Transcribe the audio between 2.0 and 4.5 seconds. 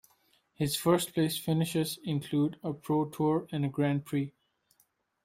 include a Pro Tour and a Grand Prix.